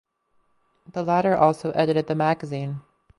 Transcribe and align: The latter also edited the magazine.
The 0.93 1.03
latter 1.03 1.37
also 1.37 1.69
edited 1.73 2.07
the 2.07 2.15
magazine. 2.15 2.81